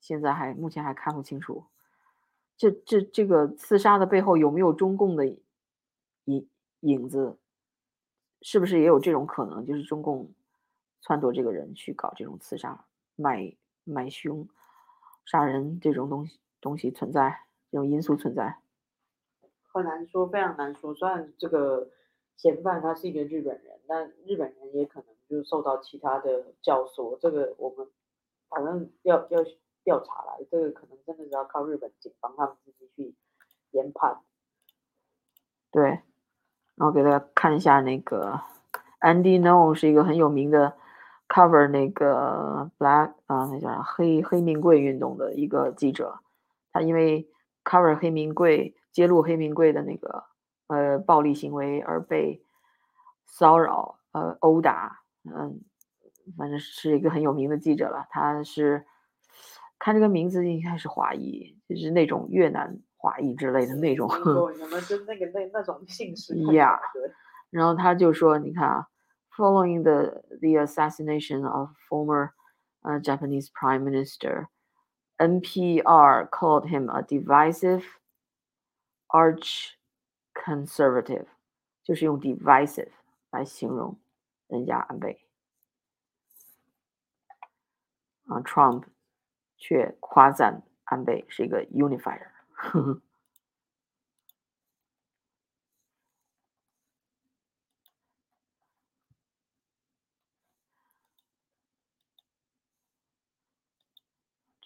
[0.00, 1.66] 现在还目前还看不清楚，
[2.56, 5.26] 这这这个刺杀的背后有没有中共的
[6.24, 6.48] 影
[6.80, 7.38] 影子？
[8.42, 9.64] 是不是也有这种可能？
[9.64, 10.32] 就是中共
[11.02, 14.46] 撺掇这个人去搞这种刺杀、买买凶、
[15.24, 17.40] 杀人这种东西东西存在，
[17.70, 18.58] 这种因素存在。
[19.72, 20.94] 很难说，非常难说。
[20.94, 21.90] 虽然这个
[22.36, 27.18] 嫌犯他是一个日本人，但日本人也可能就受到其他的教唆。
[27.18, 27.88] 这个我们
[28.48, 29.44] 反正要要
[29.86, 33.14] 调查了，这个可能真的是要靠日本警方他们自己去
[33.70, 34.18] 研判。
[35.70, 35.90] 对，
[36.74, 38.40] 然后给大家看一下那个
[39.00, 40.76] Andy No 是一个很有名的
[41.28, 46.18] cover 那个 Black 啊，那叫啥黑黑名贵运动的一个记者，
[46.72, 47.30] 他因为
[47.64, 48.74] cover 黑名贵。
[48.96, 50.24] 揭露黑名贵的那个
[50.68, 52.42] 呃暴力行为而被
[53.26, 55.60] 骚扰呃殴打，嗯，
[56.38, 58.06] 反正是一个很有名的记者了。
[58.08, 58.86] 他是
[59.78, 64.08] 看这个名字应该是华裔，就是那种越南华裔之类的那种。
[64.10, 66.34] 什么就那个那那种姓氏。
[66.34, 66.78] Yeah，
[67.50, 68.88] 然后他就说，你看啊
[69.36, 72.30] ，Following the the assassination of former
[72.82, 74.48] uh Japanese Prime Minister,
[75.18, 77.82] NPR called him a divisive.
[79.08, 79.74] Arch
[80.34, 81.26] conservative
[81.84, 82.90] 就是用 divisive
[83.30, 83.96] 来形容
[84.48, 85.28] 人家安倍
[88.26, 88.82] 啊，Trump
[89.56, 92.28] 却夸赞安倍是一个 unifier。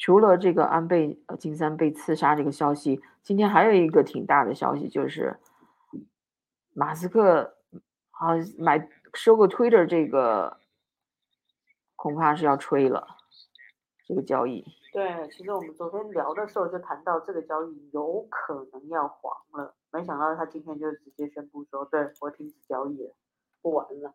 [0.02, 5.38] 除了这个安倍呃金三被刺杀这个消息，今天还有一个挺大的消息，就是
[6.72, 7.58] 马斯克
[8.12, 10.58] 啊买收购 Twitter 这个
[11.96, 13.18] 恐怕是要吹了，
[14.06, 14.64] 这个交易。
[14.92, 23.14] 对，其实我们昨天聊的时候就谈到这个交易有可能要黄了，没想到他今天就直接宣布说，对我停止交易了，
[23.62, 24.14] 不玩了。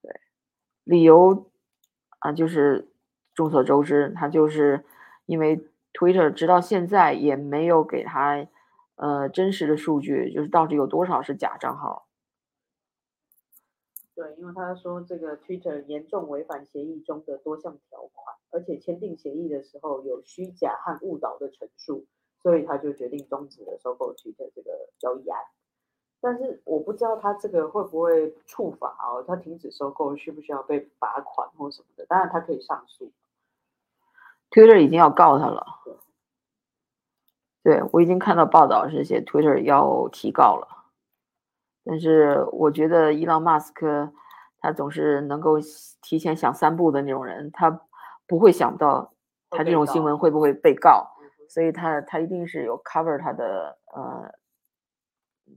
[0.00, 0.20] 对，
[0.84, 1.50] 理由
[2.20, 2.92] 啊就是
[3.34, 4.84] 众所周知，他就是。
[5.24, 8.44] 因为 Twitter 直到现在也没有给他
[8.96, 12.08] 呃真实的数据，就是到底有多少是假账号。
[14.14, 22.04] 对，因为他说这个 Twitter 严重违反协议中的多项条款，而且签订协议的时候有虚假和误导的陈述，
[22.42, 25.40] 所以他就决定终止了收购 Twitter 这个交易案。
[26.20, 32.04] 但是我不知道他这个会不会触法哦，他停止收购需不需要被罚款或什么的？
[32.06, 33.10] 当然他可以上诉。
[34.50, 35.66] Twitter 已经要告他了，
[37.62, 40.81] 对我已经看到报道是写 Twitter 要提告了，
[41.84, 44.12] 但是我觉得伊朗马斯克
[44.60, 45.56] 他总是能够
[46.02, 47.80] 提前想三步的那种人，他
[48.26, 49.14] 不会想到
[49.50, 51.10] 他这种新闻会不会被告，
[51.48, 54.32] 所以他他一定是有 cover 他的呃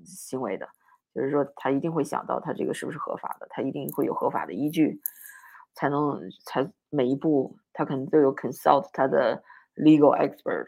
[0.04, 0.68] 行为的，
[1.14, 5.02] 就是说他一定会想到他这个是不是合法的，他一定会有合法的依据。
[5.78, 9.44] 才能才每一步，他可能都有 consult 他的
[9.76, 10.68] legal expert。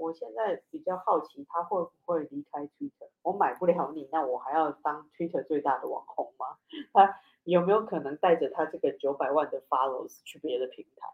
[0.00, 3.08] 呀，我现在比较好奇，他会不会离开 Twitter？
[3.22, 6.46] 我买不了你，那我还要当 Twitter 最大的网红吗？
[6.92, 11.08] 他有没有可能带着他这个九百万的 followers 去别的平台？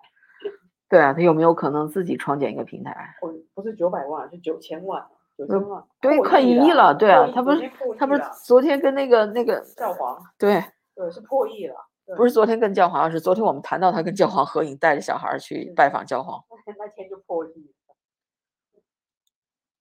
[0.88, 3.16] 对啊，他有没有可能自己创建一个平台？
[3.20, 5.05] 不，不是九百万，是九千万，
[5.37, 6.94] 九千万，对，快一亿了。
[6.94, 10.16] 对啊，他不是他不是昨天跟那个那个教皇？
[10.38, 10.62] 对，
[10.94, 11.75] 对，是破亿了。
[12.16, 16.40] 不是昨天跟教皇，是昨天我们谈到他跟教皇合影，带着小孩去拜访教皇。
[16.79, 17.65] 那天就破亿。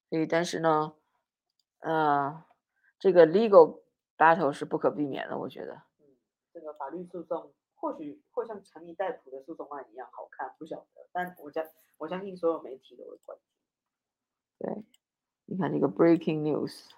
[0.09, 0.95] 所以，但是呢，
[1.81, 2.45] 呃，
[2.99, 3.81] 这个 legal
[4.17, 5.83] battle 是不可避免的，我觉得。
[5.99, 6.17] 嗯，
[6.53, 11.09] 这个法律诉讼或许会像强尼戴普的诉讼案一样好看，不晓得。
[11.13, 11.65] 但我相
[11.99, 13.45] 我相信所有媒体都会关注。
[14.59, 14.85] 对，
[15.47, 16.91] 你看这个 breaking news，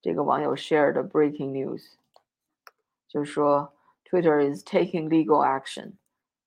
[0.00, 1.94] 这个网友 share 的 breaking news，
[3.06, 3.74] 就是说。
[4.10, 5.98] Twitter is taking legal action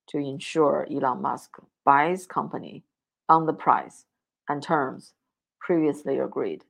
[0.07, 2.81] to ensure Elon Musk buys company
[3.27, 4.07] on the price
[4.47, 5.11] and terms
[5.60, 6.62] Previously agreed.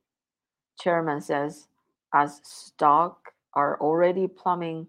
[0.79, 1.68] Chairman says
[2.12, 4.88] as stock are already plumbing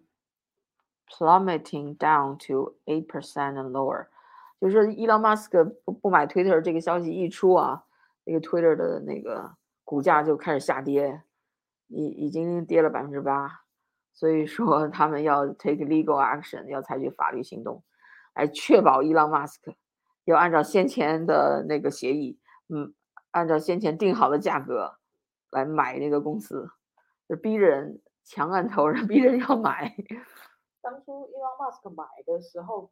[1.09, 4.07] plummeting down to eight percent and lower，
[4.59, 7.85] 就是伊朗马斯克不不买 Twitter 这个消息一出啊，
[8.25, 9.55] 那个 Twitter 的那个
[9.85, 11.23] 股价就开始下跌，
[11.87, 13.61] 已已经跌了百分之八。
[14.13, 17.83] 所以说，他们要 take legal action，要采取法律行动，
[18.33, 19.75] 来确保伊朗马斯克
[20.25, 22.93] 要按照先前的那个协议，嗯，
[23.37, 24.97] 按照先前定好的价格
[25.51, 26.69] 来买那个公司，
[27.29, 29.95] 就逼人强按头，逼人要买。
[30.81, 32.89] 当初伊朗马斯克买的时候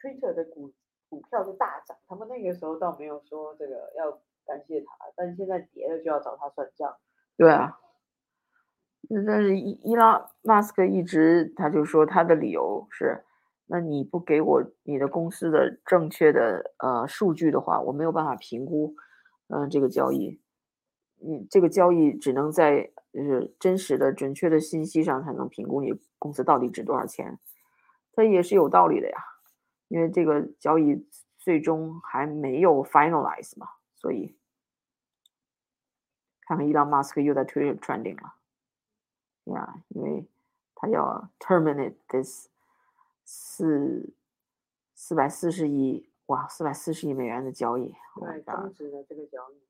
[0.00, 0.72] ，Twitter 的股
[1.08, 4.10] 股票是大涨，他们那个时候倒没有说这个要
[4.44, 6.94] 感谢他，但是现在跌了就要找他算账。
[7.36, 7.78] 对啊。
[9.26, 13.24] 但是伊伊拉马斯克一直他就说他的理由是
[13.66, 18.96] 那你不给我你的公司的正确的呃数据的话，我没有办法评估，
[19.48, 20.40] 嗯，这个交易，
[21.18, 27.38] 你这个交易只能在就是真实的、准确的信息上才能评估你公司到底值多少钱，
[28.12, 29.18] 它也是有道理的呀，
[29.88, 31.06] 因为这个交易
[31.38, 34.36] 最终还没有 finalize 嘛，所以
[36.42, 38.34] 看看伊朗马斯克又在 Twitter trending 了，
[39.54, 40.26] 呀，因为
[40.74, 42.48] 他要 terminate this
[43.24, 44.12] 四
[44.94, 49.60] 四百四十亿哇，四百四十亿美元的交易，对，终止了这个交易，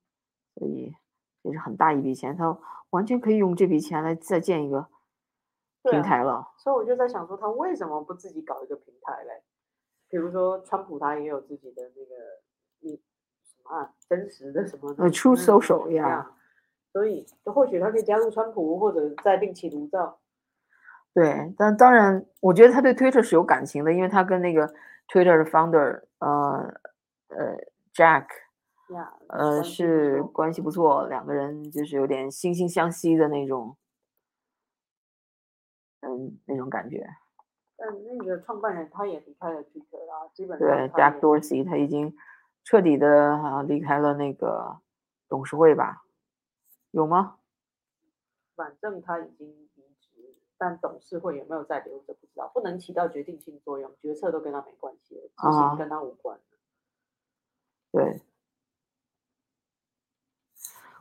[0.58, 0.94] 所以
[1.42, 2.58] 这是很大一笔钱，他
[2.90, 4.88] 完全可以用这笔钱来再建一个
[5.82, 6.48] 平台了。
[6.56, 9.42] 所以我就在想说，他为什么不自己搞一个平台嘞？
[10.08, 12.14] 比如说，川普他也有自己的那个，
[12.80, 12.96] 你
[13.44, 14.94] 什么啊，真实的什么？
[14.98, 16.32] 呃，True Social 呀。
[16.92, 20.18] 所以，就或许他可以加入川普，或者再另起炉灶。
[21.12, 24.72] 对，但当然，我觉得他对 Twitter 是有感情的，因为他跟那个
[25.08, 26.74] Twitter 的 founder，呃
[27.28, 27.56] 呃
[27.94, 28.26] ，Jack，
[29.28, 33.76] 呃，是关系不错，两个人就是有点惺惺相惜的那种，
[36.00, 37.06] 嗯，那种感觉。
[37.76, 42.16] 但那个创办人他也离开了 Twitter 啊，基本上对 Jack Dorsey 他已经
[42.64, 44.80] 彻底的啊离开了那个
[45.28, 46.02] 董事会吧。
[46.90, 47.36] 有吗？
[48.54, 49.68] 反正他已经
[50.58, 56.38] 但董事会有没有在留着不知道，不能起到决定性作用，决策都跟他没关系，执行跟他无关。
[57.92, 58.20] 对，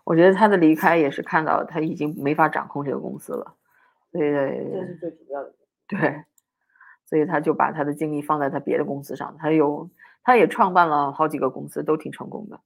[0.04, 3.56] 我觉得他的离开也是看到他已经没法掌控这个公司了，
[4.12, 5.54] 所以这是最主要的。
[5.88, 6.24] 对，
[7.06, 9.90] 所以他就把他的精力放在他别的公司上，他有
[10.24, 12.62] 他也创办了好几个公司，都挺成功的，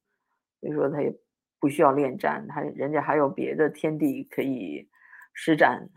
[0.60, 1.20] 所以说他也。
[1.62, 4.90] 不需要恋战，他人家还有别的天地可以
[5.34, 5.90] 施展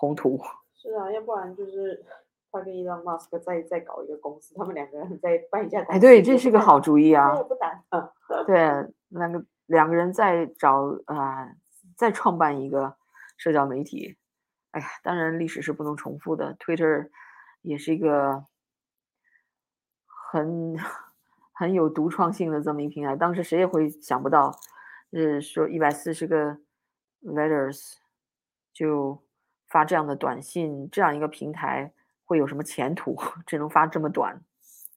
[0.00, 0.40] 宏图。
[0.74, 2.02] 是啊，要不然就是
[2.50, 5.82] 他跟伊朗马斯克再再搞一个公司，他们两个人再办一家。
[5.82, 7.36] 哎，对，这是个好主意啊。
[7.42, 7.84] 不难。
[8.46, 8.56] 对，
[9.08, 11.52] 两个两个人再找啊，
[11.98, 12.96] 再创办一个
[13.36, 14.16] 社交媒体。
[14.70, 17.10] 哎呀，当然历史是不能重复的，Twitter
[17.60, 18.46] 也是一个
[20.32, 20.78] 很。
[21.52, 24.50] 很有独创性的这么一平台，当时谁也会想不到，
[25.10, 26.56] 呃说一百四十个
[27.22, 27.98] letters
[28.72, 29.22] 就
[29.70, 31.90] 发这样的短信，这样一个平台
[32.26, 33.16] 会有什么前途？
[33.46, 34.42] 只能发这么短。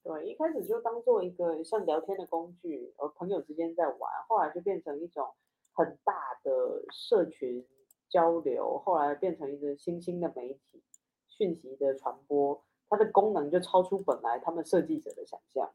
[0.02, 5.26] 对，一开始就当做一个像聊天的工具，而朋友之间在玩，后来就变成一种
[5.72, 7.64] 很大的社群
[8.10, 10.82] 交流，后来变成一个新兴的媒体，
[11.26, 15.70] 讯息的传播，它的功能就超出本来他们设计者的想象。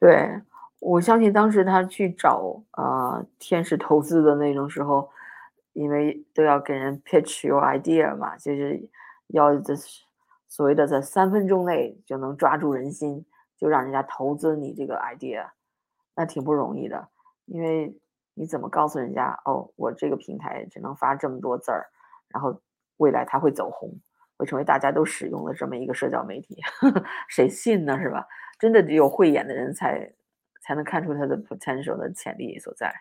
[0.00, 0.42] 对，
[0.80, 5.08] 我相信当时他去找啊天使投资的那种时候，
[5.72, 8.88] 因为都要给人 pitch your idea 嘛，就是
[9.28, 9.74] 要这
[10.48, 13.24] 所谓的在三分钟内就能抓住人心，
[13.56, 15.48] 就让人家投资你这个 idea，
[16.14, 17.08] 那挺不容易的。
[17.46, 17.98] 因为
[18.34, 21.86] 你怎么告诉人家哦，我这个平台只能发这么多字儿，
[22.28, 22.60] 然后
[22.98, 23.90] 未来它会走红，
[24.36, 27.98] 会成为大家都使用的这么一个社交媒体，呵 呵谁信呢？
[27.98, 28.26] 是吧？
[28.58, 30.12] 真的只有慧眼的人才
[30.60, 32.92] 才能看出他的 potential 的潜力所在。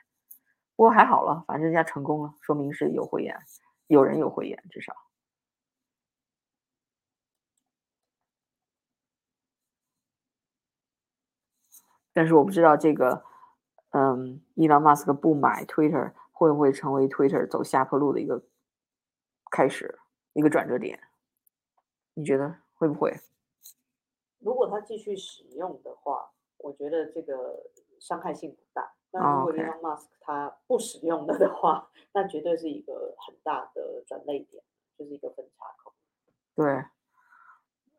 [0.76, 3.38] 不过还好了，反正人家成功了，说明是有慧眼，
[3.88, 4.96] 有人有慧眼，至少。
[12.14, 13.24] 但是我不知道这个，
[13.92, 18.44] 嗯，伊朗马斯克不买 Twitter 会不会成为 Twitter 走下坡路的一个
[19.50, 20.00] 开始，
[20.34, 21.00] 一个转折点？
[22.14, 23.18] 你觉得会不会？
[24.40, 28.94] 如果他继续使用的话，我觉得这个伤害性不大。
[29.12, 34.64] 那如果 Elon Musk 他不使用了 的话，那绝对是一个很大的转泪点，
[34.98, 35.94] 就是一个分叉口。
[36.56, 36.86] 对。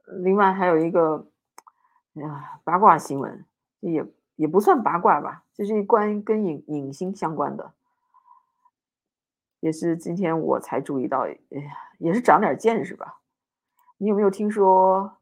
[0.06, 1.26] 另外还有一个，
[2.14, 3.44] 呀，八卦新闻
[3.80, 4.04] 也
[4.36, 7.72] 也不算八卦吧，就是关于跟影影星相关的，
[9.60, 13.20] 也是今天我才注意到，哎呀，也是长点见识吧。
[13.98, 15.18] 你有没有听说？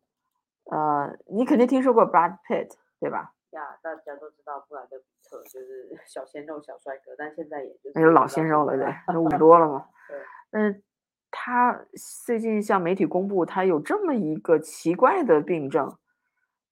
[0.64, 2.70] 呃，你肯定听说过 Brad Pitt
[3.00, 3.34] 对吧？
[3.50, 9.88] 呀，大家都知道布莱德比特就是 小鲜肉、小帅哥，但现在也就是那有老鲜肉了，对，都五十 多了嘛。
[10.08, 10.18] 对。
[10.52, 10.82] 嗯，
[11.30, 11.84] 他
[12.24, 15.98] 最近向媒体公布，他有这么一个奇怪的病症，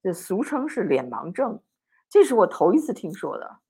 [0.03, 1.63] 就俗称是脸盲症，
[2.09, 3.61] 这是我头一次听说的，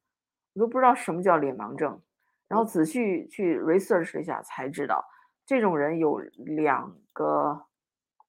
[0.54, 2.02] 我都不知道什么叫脸盲症，
[2.46, 5.04] 然后仔细去 research 一下才知道，
[5.46, 7.66] 这种人有两个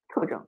[0.07, 0.47] 特征。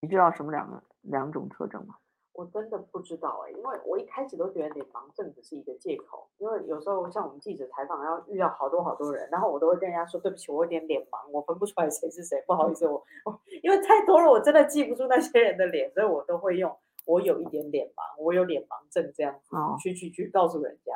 [0.00, 1.96] 你知道什么两个两种特征吗？
[2.32, 16.76] 我真的不知道哎、因为我一开始都觉得脸盲症只是一个借口，因为有时候像我们记者采访要遇到好多好多人，然后我都会跟人家说对不起，我有点脸盲，我分不出来谁是谁，不好意思，我我因为太多了，我真的记不住那些人的脸，所以我都会用
[17.06, 20.92] 我有一点脸盲，我有脸盲症这样子、哦去去去告诉人家，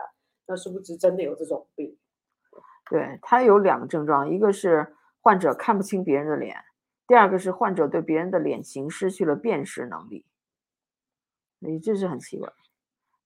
[0.46, 1.96] 那殊不知真的有这种病。
[2.90, 6.54] 对，他有两个症状，一个是患者看不清别人的脸，
[7.10, 10.24] 第二个是患者对别人的脸型失去了辨识能力。
[11.58, 12.48] 所以这是很奇怪。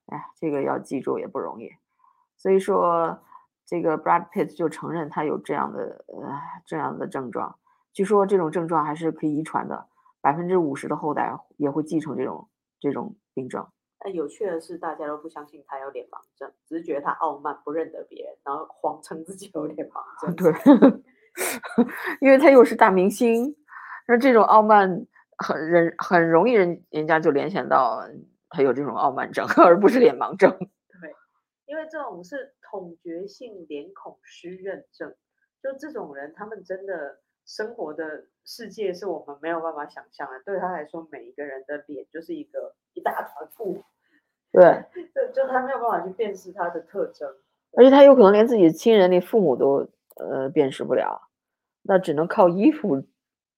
[0.07, 1.71] 哎，这个要记住也不容易。
[2.37, 3.23] 所以说，
[3.65, 6.37] 这个 Brad Pitt 就承认他有这样的呃
[6.67, 7.57] 这样的症状。
[7.93, 9.87] 据说这种症状还是可以遗传的，
[10.21, 12.49] 百分之五十的后代也会继承这种
[12.81, 13.65] 这种病症。
[14.05, 20.37] 但有趣的是，大家都不相信他有脸盲症，只是觉得他傲慢，不认得别人，然后谎称自己有脸盲症。
[20.37, 20.53] 对，
[22.21, 23.57] 因为他又是大明星，
[24.07, 25.07] 那这种傲慢
[25.39, 28.07] 很人很容易人人家就联想到
[28.51, 30.55] 他有这种傲慢症， 而不是脸盲症。
[31.01, 31.15] 对，
[31.65, 35.15] 因为这种是统觉性脸孔失认症，
[35.63, 40.43] 就这种人，他们真的生活的世界是我们没有办法想象的。
[40.45, 43.83] 对他来说，每一个人的脸就是一个一大团布，
[44.55, 47.29] 对，就就他没有办法去辨识他的特征。
[47.77, 49.85] 而且他有可能连自己的亲人、连父母都
[50.15, 51.29] 呃辨识不了，
[51.83, 53.03] 那只能靠衣服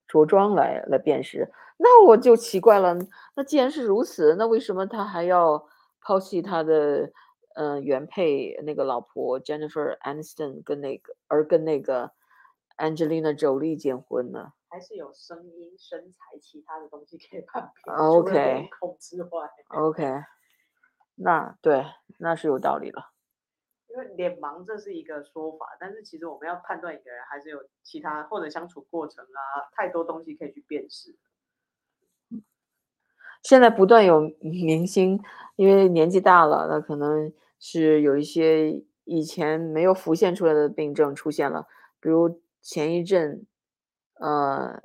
[0.08, 1.52] 着装来来辨识。
[1.76, 2.96] 那我就奇怪了，
[3.34, 5.68] 那既然是如此，那为什么他还要
[6.00, 7.12] 抛弃他的
[7.56, 12.10] 嗯、呃原配那个老婆 Jennifer Aniston 跟那个而跟那个
[12.78, 14.54] Angelina Jolie 结婚呢？
[14.70, 17.92] 还是有声音、身材、其他的东西可以判别。
[17.92, 20.02] 啊除了脸 OK 孔之外，OK，
[21.16, 21.84] 那对，
[22.18, 23.12] 那是有道理了。
[23.88, 31.16] 因为脸盲这是一个说法，但是其实我们要判断一个人，还是有其他或者相处过程啊，太多东西可以去辨识。
[33.42, 35.18] 现在不断有明星，
[35.54, 41.66] 因为年纪大了，那可能是有一些以前没有浮现出来的病症出现了，
[42.00, 43.46] 比如前一阵，
[44.14, 44.82] 呃，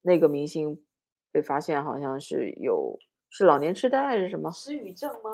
[0.00, 0.82] 那个明星
[1.30, 2.98] 被发现好像是有
[3.34, 4.50] 是老年痴呆还是什么？
[4.52, 5.30] 失语症吗？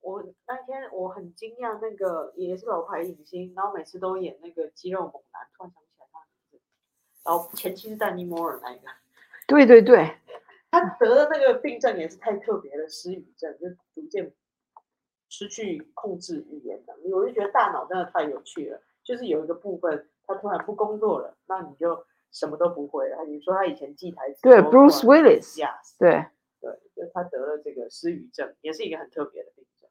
[0.00, 6.64] 我那天我很惊讶，那个也是老牌影星，然后每次都演那个肌肉猛男，突然想不起来他的名字。
[7.24, 8.86] 然后前妻是丹尼摩尔那一个，
[9.48, 10.16] 对对对，
[10.70, 14.32] 他得的那个病症也是太特别了，失语症就逐渐
[15.28, 17.12] 失去控制语言能力。
[17.12, 23.24] 我就觉得大脑真的太有趣了，就是有一个部分他突然不工作了，那你就什么都不会了。
[23.24, 26.24] 你说他以前记台词对 Bruce Willis yes，对
[26.60, 29.88] 对，就是他得了这个失语症，也是一个很特别的病症。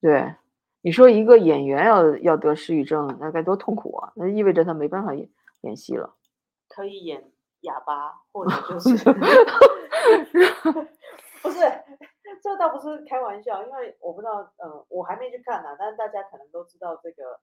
[0.00, 0.34] 对，
[0.82, 4.12] 你说一个演员要要得失语症，那该多痛苦啊！
[4.16, 5.28] 那意味着他没办法演
[5.62, 6.14] 演戏了。
[6.68, 8.96] 可以演哑巴，或者就是
[11.42, 11.58] 不是，
[12.42, 17.40] 这倒不是开玩笑，因为我不知道，呃，我还没去看呢、但是大家可能都知道这个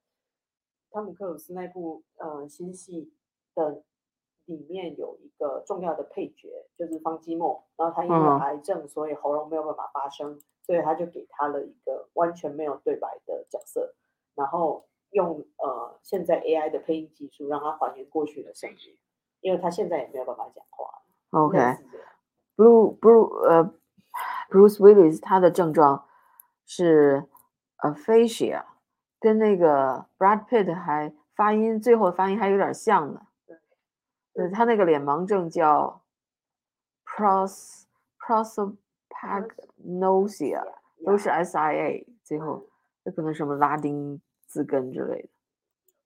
[0.92, 3.14] 汤姆克鲁斯那部呃新戏
[3.56, 3.84] 的
[4.52, 13.96] 里面有一个重要的配角，就是方基莫，然后他因为嗯癌症，所以喉咙没有办法发声，所以他就给他了一个完全没有对白的角色，
[14.36, 18.98] 然后用呃现在 AI 的配音技术让他还原过去的声音，
[19.40, 21.02] 因为他现在也没有办法讲话。
[21.32, 23.74] OK，Blue Blue 呃
[24.50, 26.06] ，Bruce Willis 他的症状
[26.66, 27.26] 是
[27.78, 28.66] aphasia，
[29.20, 33.28] 跟那个 Brad Pitt 还发音最后发音还有点像呢。
[34.50, 36.02] 他那个脸盲症叫
[37.06, 37.84] pros
[38.20, 40.64] prosopagnosia，
[41.06, 42.68] 都是 S I A，最后
[43.04, 45.30] 这可能什么拉丁字根之类的。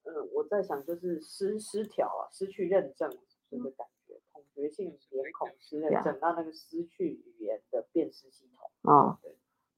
[0.03, 3.09] 嗯，我在想就是失失调啊，失去认证
[3.49, 8.69] 这个感觉，统觉性脸孔失认 Yeah 证，那那个失去语言的辨识系统。
[8.91, 9.19] 啊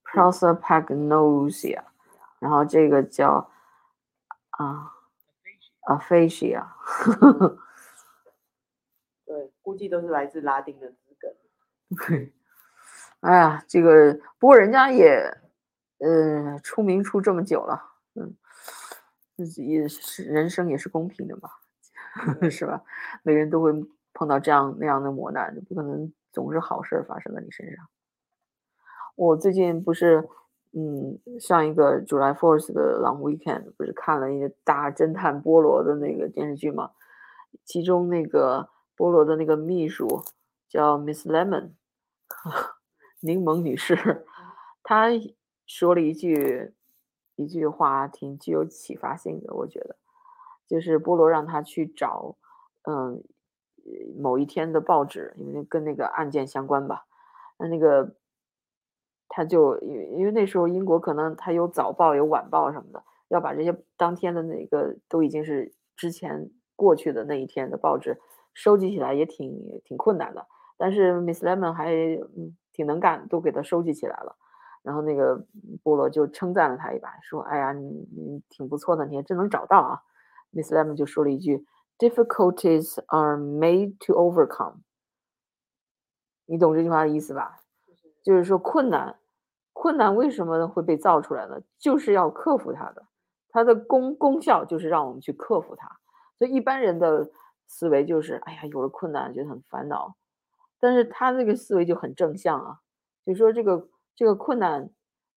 [0.03, 1.83] prosopagnosia，
[2.39, 3.51] 然后这个叫
[4.51, 4.93] 啊
[5.87, 6.65] aphasia，
[7.19, 7.57] 对，
[9.67, 12.31] 估计都是来自拉丁的资根。
[13.19, 15.29] 哎呀，这个不过人家也
[15.99, 17.83] 呃出名出这么久了，
[18.15, 18.33] 嗯，
[19.35, 21.49] 自己也是人生也是公平的嘛，
[22.49, 22.81] 是吧？
[23.23, 23.73] 每个人都会
[24.13, 27.89] 碰到这样那样的磨难，不可能总是好事儿发生在你身上。
[29.15, 30.29] 我最近不是，
[30.71, 36.91] 嗯，上一个 July Fourth 的 Long Weekend 不是看了一个大侦探波罗的那个电视剧嘛？
[37.65, 40.23] 其中那个波罗的那个秘书
[40.67, 41.73] 叫 Miss Lemon，
[43.21, 44.25] 柠檬女士，
[44.83, 45.07] 她
[45.65, 46.73] 说了一句
[47.35, 49.95] 一句话，挺具有启发性的，我觉得，
[50.67, 52.35] 就是菠萝让她去找
[52.83, 53.23] 嗯，
[54.19, 57.05] 某一天的报纸，因为跟那个案件相关吧，
[57.59, 58.15] 那那个
[59.29, 68.19] 他就因为因为那时候英国可能他有早报有晚报什么的，要把这些当天的那个都已经是之前过去的那一天的报纸
[68.57, 69.53] 收集起来也挺
[69.85, 70.43] 挺困难的，
[70.77, 71.93] 但是 Miss Lemon 还
[72.73, 74.35] 挺能干，都给他收集起来了。
[74.81, 75.45] 然后那个
[75.83, 80.01] 波罗就称赞了他一把，说：“哎呀，你你挺不错的，你还真能找到啊。
[80.51, 81.67] ”Miss Lemon 就说了一句
[81.99, 84.77] ：“Difficulties are made to overcome。”
[86.49, 87.59] 你懂这句话的意思吧？
[88.23, 89.19] 就是说困难，
[89.71, 91.61] 困难为什么会被造出来呢？
[91.77, 93.05] 就是要克服它的，
[93.49, 95.99] 它的功功效就是让我们去克服它。
[96.39, 97.29] 所以一般人的
[97.67, 100.15] 思维就是：“哎呀，有了困难觉得很烦恼。”
[100.79, 102.79] 但是他那个思维就很正向啊，
[103.25, 103.87] 就说这个。
[104.19, 104.89] 这个困难，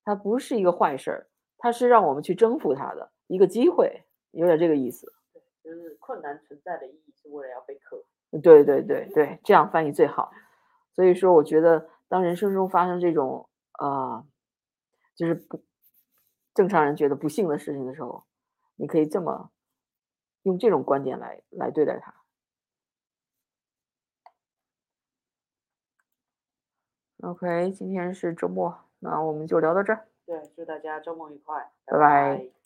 [0.06, 1.28] 它不是一个坏事儿，
[1.58, 5.12] 它是让我们去征服它的一个机会，有点这个意思。
[5.34, 8.40] 对，就是困难存在的意义是为了要被克服。
[8.40, 10.32] 对对对对，这样翻译最好。
[10.94, 14.24] 所以说，我觉得当人生中发生这种啊，
[15.14, 15.62] 就是不
[16.54, 18.24] 正常人觉得不幸的事情的时候，
[18.76, 19.50] 你可以这么
[20.44, 22.14] 用这种观点来来对待它。
[27.22, 30.06] OK，今天是周末，那我们就聊到这儿。
[30.24, 32.59] 对，祝大家周末愉快，拜拜。